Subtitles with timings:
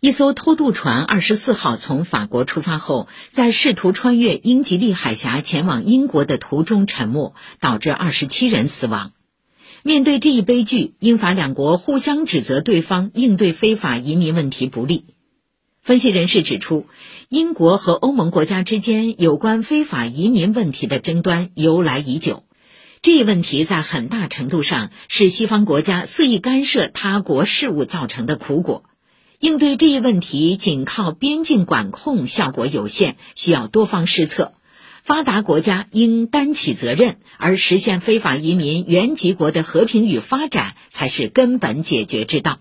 [0.00, 9.10] 一艘偷渡船二十四号从法国出发后，在试图穿越英吉利海峡前往英国的途中沉没，导致二十七人死亡。
[9.82, 15.04] 面对这一悲剧，英法两国互相指责对方应对非法移民问题不利。
[15.82, 16.86] 分析人士指出，
[17.28, 22.44] 英国和欧盟国家之间有关非法移民问题的争端由来已久，
[23.02, 28.84] 这一问题在很大程度上是西方国家肆意干涉他国事务造成的苦果。
[29.40, 34.54] 应对这一问题，仅靠边境管控效果有限，需要多方施策。
[35.04, 42.58] 发达国家应担起责任，而实现非法移民原籍国的和平与发展，才是根本解决之道。